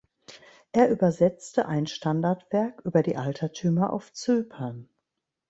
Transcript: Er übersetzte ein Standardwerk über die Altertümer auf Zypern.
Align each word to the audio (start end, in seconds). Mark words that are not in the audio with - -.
Er 0.71 0.89
übersetzte 0.89 1.67
ein 1.67 1.85
Standardwerk 1.85 2.81
über 2.85 3.03
die 3.03 3.17
Altertümer 3.17 3.93
auf 3.93 4.11
Zypern. 4.13 4.89